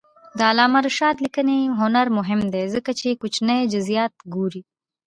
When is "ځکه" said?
2.73-2.91